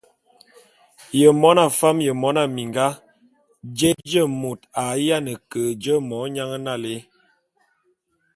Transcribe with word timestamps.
Ye 1.19 1.29
mona 1.41 1.63
fam 1.77 1.97
ye 2.07 2.11
mona 2.21 2.43
minga, 2.55 2.87
jé 3.77 3.89
nje 3.99 4.21
môt 4.41 4.59
a 4.85 4.85
ye 5.05 5.17
ke 5.51 5.61
je 5.83 5.93
monyan 6.09 6.51
nalé? 6.65 6.95